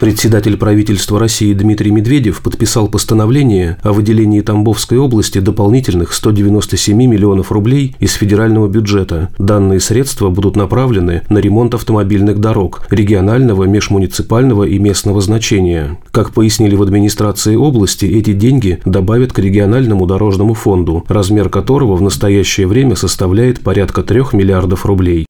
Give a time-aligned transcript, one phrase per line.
[0.00, 7.94] Председатель правительства России Дмитрий Медведев подписал постановление о выделении Тамбовской области дополнительных 197 миллионов рублей
[8.00, 9.28] из федерального бюджета.
[9.36, 15.98] Данные средства будут направлены на ремонт автомобильных дорог регионального, межмуниципального и местного значения.
[16.12, 22.00] Как пояснили в администрации области, эти деньги добавят к региональному дорожному фонду, размер которого в
[22.00, 25.26] настоящее время составляет порядка 3 миллиардов рублей.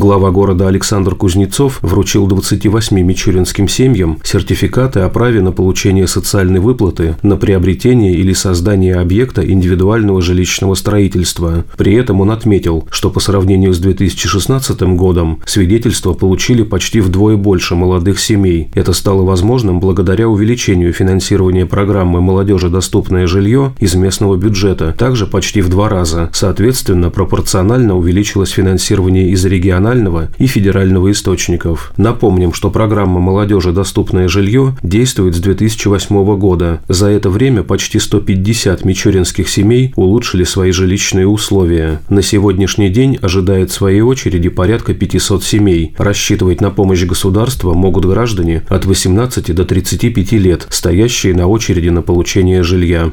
[0.00, 7.16] Глава города Александр Кузнецов вручил 28 мичуринским семьям сертификаты о праве на получение социальной выплаты
[7.20, 11.66] на приобретение или создание объекта индивидуального жилищного строительства.
[11.76, 17.74] При этом он отметил, что по сравнению с 2016 годом свидетельства получили почти вдвое больше
[17.74, 18.70] молодых семей.
[18.74, 25.60] Это стало возможным благодаря увеличению финансирования программы «Молодежи доступное жилье» из местного бюджета, также почти
[25.60, 26.30] в два раза.
[26.32, 31.92] Соответственно, пропорционально увеличилось финансирование из региона регионального и федерального источников.
[31.96, 33.72] Напомним, что программа «Молодежи.
[33.72, 36.80] Доступное жилье» действует с 2008 года.
[36.88, 42.00] За это время почти 150 мичуринских семей улучшили свои жилищные условия.
[42.08, 45.94] На сегодняшний день ожидает своей очереди порядка 500 семей.
[45.98, 52.02] Рассчитывать на помощь государства могут граждане от 18 до 35 лет, стоящие на очереди на
[52.02, 53.12] получение жилья.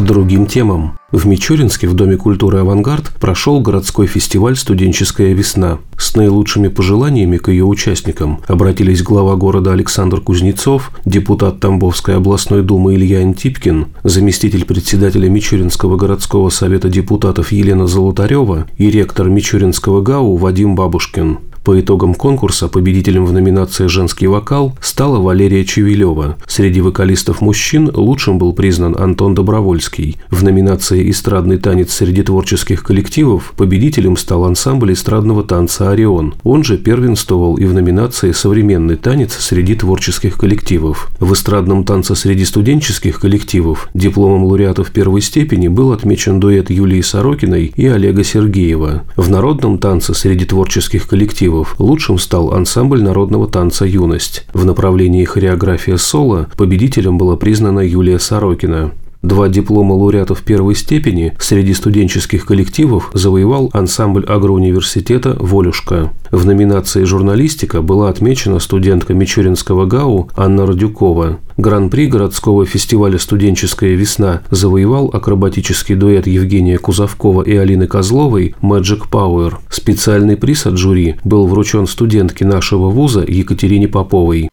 [0.00, 0.98] К другим темам.
[1.12, 5.76] В Мичуринске в Доме культуры «Авангард» прошел городской фестиваль «Студенческая весна».
[5.98, 12.94] С наилучшими пожеланиями к ее участникам обратились глава города Александр Кузнецов, депутат Тамбовской областной думы
[12.94, 20.76] Илья Антипкин, заместитель председателя Мичуринского городского совета депутатов Елена Золотарева и ректор Мичуринского ГАУ Вадим
[20.76, 21.40] Бабушкин.
[21.64, 26.36] По итогам конкурса победителем в номинации «Женский вокал» стала Валерия Чевелева.
[26.46, 30.16] Среди вокалистов мужчин лучшим был признан Антон Добровольский.
[30.30, 36.34] В номинации «Эстрадный танец среди творческих коллективов» победителем стал ансамбль эстрадного танца «Орион».
[36.44, 41.10] Он же первенствовал и в номинации «Современный танец среди творческих коллективов».
[41.20, 47.74] В эстрадном танце среди студенческих коллективов дипломом лауреатов первой степени был отмечен дуэт Юлии Сорокиной
[47.76, 49.02] и Олега Сергеева.
[49.16, 54.46] В народном танце среди творческих коллективов коллективов лучшим стал ансамбль народного танца «Юность».
[54.52, 58.92] В направлении хореография соло победителем была признана Юлия Сорокина.
[59.22, 66.10] Два диплома лауреатов первой степени среди студенческих коллективов завоевал ансамбль агроуниверситета «Волюшка».
[66.30, 71.38] В номинации «Журналистика» была отмечена студентка Мичуринского ГАУ Анна Радюкова.
[71.58, 79.56] Гран-при городского фестиваля «Студенческая весна» завоевал акробатический дуэт Евгения Кузовкова и Алины Козловой «Magic Power».
[79.68, 84.48] Специальный приз от жюри был вручен студентке нашего вуза Екатерине Поповой.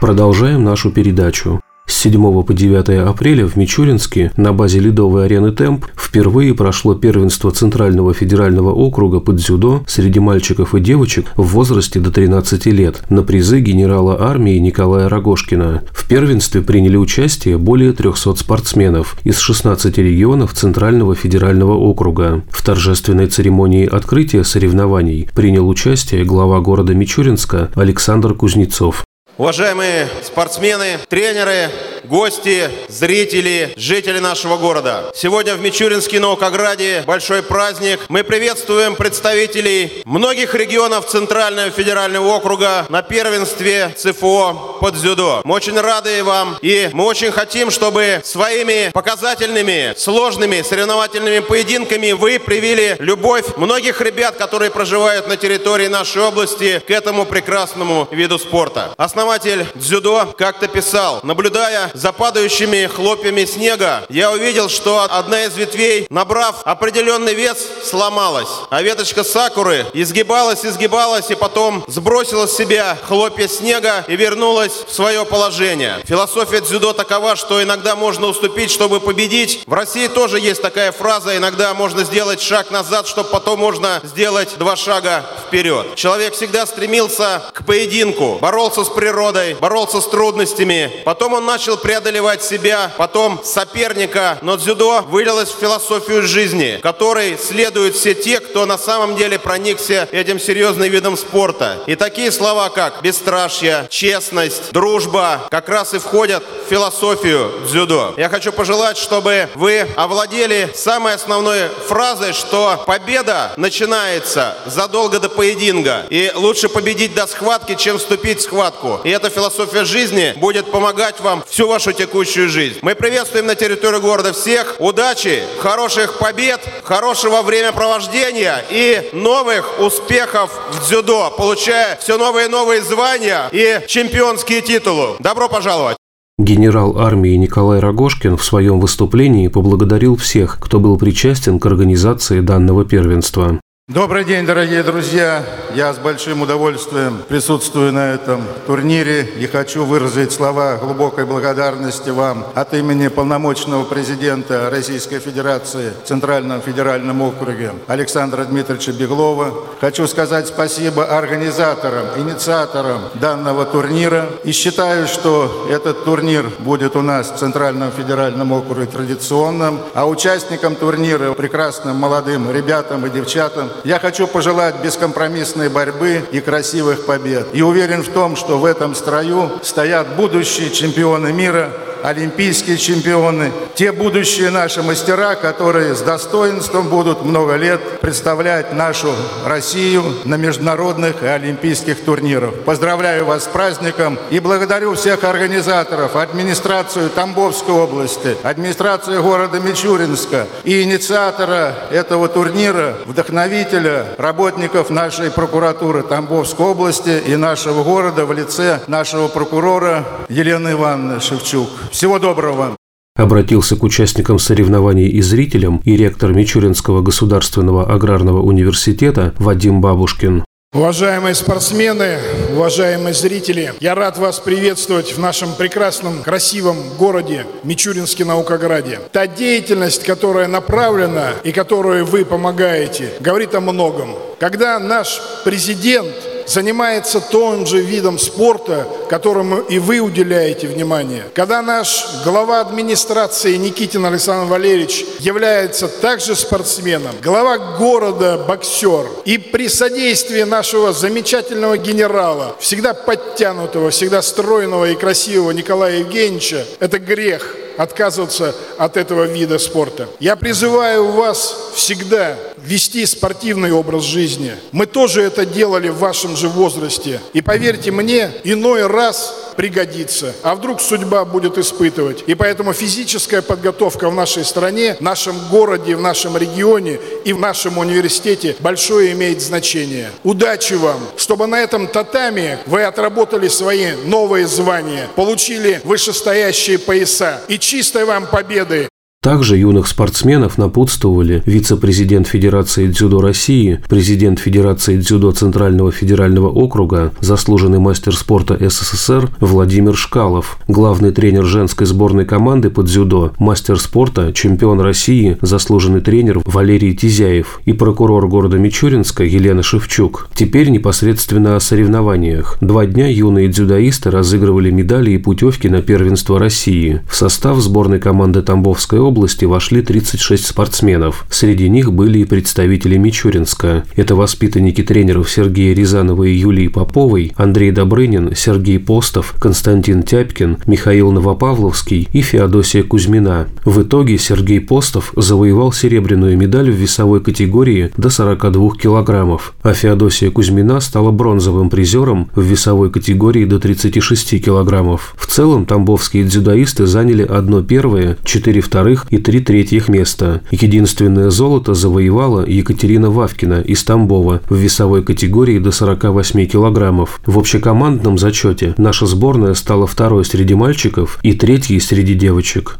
[0.00, 1.60] Продолжаем нашу передачу.
[1.84, 7.50] С 7 по 9 апреля в Мичуринске на базе ледовой арены «Темп» впервые прошло первенство
[7.50, 13.24] Центрального федерального округа под дзюдо среди мальчиков и девочек в возрасте до 13 лет на
[13.24, 15.82] призы генерала армии Николая Рогошкина.
[15.90, 22.44] В первенстве приняли участие более 300 спортсменов из 16 регионов Центрального федерального округа.
[22.50, 29.04] В торжественной церемонии открытия соревнований принял участие глава города Мичуринска Александр Кузнецов.
[29.38, 31.70] Уважаемые спортсмены, тренеры,
[32.08, 35.12] гости, зрители, жители нашего города.
[35.14, 38.00] Сегодня в Мичуринске Наукограде большой праздник.
[38.08, 45.42] Мы приветствуем представителей многих регионов Центрального федерального округа на первенстве ЦФО под дзюдо.
[45.44, 52.38] Мы очень рады вам и мы очень хотим, чтобы своими показательными, сложными соревновательными поединками вы
[52.38, 58.94] привили любовь многих ребят, которые проживают на территории нашей области к этому прекрасному виду спорта.
[58.96, 66.06] Основатель дзюдо как-то писал, наблюдая за падающими хлопьями снега, я увидел, что одна из ветвей,
[66.10, 73.48] набрав определенный вес, сломалась, а веточка сакуры изгибалась, изгибалась и потом сбросила с себя хлопья
[73.48, 76.00] снега и вернулась в свое положение.
[76.04, 79.64] Философия дзюдо такова, что иногда можно уступить, чтобы победить.
[79.66, 84.56] В России тоже есть такая фраза, иногда можно сделать шаг назад, чтобы потом можно сделать
[84.58, 85.96] два шага вперед.
[85.96, 91.02] Человек всегда стремился к поединку, боролся с природой, боролся с трудностями.
[91.04, 94.38] Потом он начал преодолевать себя, потом соперника.
[94.42, 100.08] Но дзюдо вылилось в философию жизни, которой следуют все те, кто на самом деле проникся
[100.12, 101.78] этим серьезным видом спорта.
[101.86, 108.12] И такие слова, как бесстрашие, честность, дружба, как раз и входят в философию дзюдо.
[108.16, 116.04] Я хочу пожелать, чтобы вы овладели самой основной фразой, что победа начинается задолго до поединка.
[116.10, 119.00] И лучше победить до схватки, чем вступить в схватку.
[119.04, 122.78] И эта философия жизни будет помогать вам всю всю вашу текущую жизнь.
[122.82, 124.74] Мы приветствуем на территории города всех.
[124.80, 132.82] Удачи, хороших побед, хорошего времяпровождения и новых успехов в дзюдо, получая все новые и новые
[132.82, 135.14] звания и чемпионские титулы.
[135.20, 135.96] Добро пожаловать!
[136.36, 142.84] Генерал армии Николай Рогошкин в своем выступлении поблагодарил всех, кто был причастен к организации данного
[142.84, 143.60] первенства.
[143.88, 145.42] Добрый день, дорогие друзья!
[145.74, 152.44] Я с большим удовольствием присутствую на этом турнире и хочу выразить слова глубокой благодарности вам
[152.54, 159.54] от имени полномочного президента Российской Федерации в Центральном федеральном округе Александра Дмитриевича Беглова.
[159.80, 167.30] Хочу сказать спасибо организаторам, инициаторам данного турнира и считаю, что этот турнир будет у нас
[167.30, 174.26] в Центральном федеральном округе традиционным, а участникам турнира, прекрасным молодым ребятам и девчатам, я хочу
[174.26, 177.48] пожелать бескомпромиссной борьбы и красивых побед.
[177.52, 181.70] И уверен в том, что в этом строю стоят будущие чемпионы мира–
[182.02, 189.12] олимпийские чемпионы, те будущие наши мастера, которые с достоинством будут много лет представлять нашу
[189.44, 192.54] Россию на международных и олимпийских турнирах.
[192.64, 200.82] Поздравляю вас с праздником и благодарю всех организаторов, администрацию Тамбовской области, администрацию города Мичуринска и
[200.82, 209.28] инициатора этого турнира, вдохновителя, работников нашей прокуратуры Тамбовской области и нашего города в лице нашего
[209.28, 211.68] прокурора Елены Ивановны Шевчук.
[211.98, 212.76] Всего доброго вам.
[213.16, 220.44] Обратился к участникам соревнований и зрителям и ректор Мичуринского государственного аграрного университета Вадим Бабушкин.
[220.72, 222.18] Уважаемые спортсмены,
[222.52, 229.00] уважаемые зрители, я рад вас приветствовать в нашем прекрасном, красивом городе Мичуринске Наукограде.
[229.10, 234.10] Та деятельность, которая направлена и которую вы помогаете, говорит о многом.
[234.38, 236.14] Когда наш президент
[236.48, 241.24] занимается том же видом спорта, которому и вы уделяете внимание.
[241.34, 249.68] Когда наш глава администрации Никитин Александр Валерьевич является также спортсменом, глава города боксер, и при
[249.68, 258.54] содействии нашего замечательного генерала, всегда подтянутого, всегда стройного и красивого Николая Евгеньевича, это грех отказываться
[258.76, 260.08] от этого вида спорта.
[260.20, 264.52] Я призываю вас всегда вести спортивный образ жизни.
[264.72, 267.20] Мы тоже это делали в вашем же возрасте.
[267.32, 270.36] И поверьте мне, иной раз пригодится.
[270.44, 272.22] А вдруг судьба будет испытывать.
[272.28, 277.40] И поэтому физическая подготовка в нашей стране, в нашем городе, в нашем регионе и в
[277.40, 280.10] нашем университете большое имеет значение.
[280.22, 287.58] Удачи вам, чтобы на этом татами вы отработали свои новые звания, получили вышестоящие пояса и
[287.58, 288.88] чистой вам победы.
[289.28, 297.78] Также юных спортсменов напутствовали вице-президент Федерации дзюдо России, президент Федерации дзюдо Центрального федерального округа, заслуженный
[297.78, 304.80] мастер спорта СССР Владимир Шкалов, главный тренер женской сборной команды по дзюдо, мастер спорта, чемпион
[304.80, 310.30] России, заслуженный тренер Валерий Тизяев и прокурор города Мичуринска Елена Шевчук.
[310.34, 312.56] Теперь непосредственно о соревнованиях.
[312.62, 317.02] Два дня юные дзюдоисты разыгрывали медали и путевки на первенство России.
[317.06, 321.26] В состав сборной команды Тамбовской области вошли 36 спортсменов.
[321.28, 323.84] Среди них были и представители Мичуринска.
[323.96, 331.10] Это воспитанники тренеров Сергея Рязанова и Юлии Поповой, Андрей Добрынин, Сергей Постов, Константин Тяпкин, Михаил
[331.10, 333.48] Новопавловский и Феодосия Кузьмина.
[333.64, 340.30] В итоге Сергей Постов завоевал серебряную медаль в весовой категории до 42 килограммов, а Феодосия
[340.30, 345.16] Кузьмина стала бронзовым призером в весовой категории до 36 килограммов.
[345.18, 350.40] В целом тамбовские дзюдоисты заняли одно первое, четыре вторых вторых и три третьих места.
[350.50, 357.20] Единственное золото завоевала Екатерина Вавкина из Тамбова в весовой категории до 48 килограммов.
[357.26, 362.78] В общекомандном зачете наша сборная стала второй среди мальчиков и третьей среди девочек.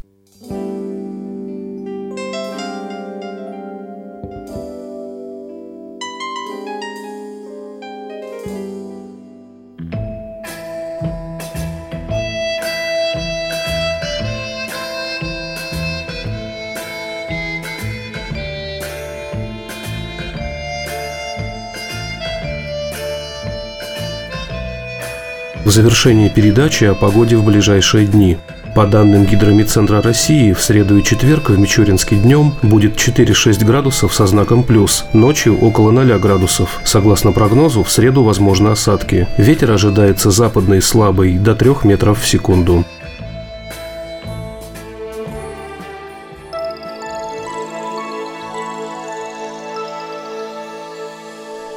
[25.65, 28.39] В завершении передачи о погоде в ближайшие дни.
[28.75, 34.27] По данным Гидромедцентра России, в среду и четверг в Мичуринске днем будет 4-6 градусов со
[34.27, 36.81] знаком плюс, ночью около 0 градусов.
[36.85, 39.27] Согласно прогнозу, в среду возможны осадки.
[39.37, 42.85] Ветер ожидается западный слабый до 3 метров в секунду.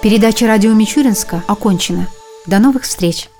[0.03, 2.07] Передача радио Мичуринска окончена.
[2.45, 3.30] До новых встреч!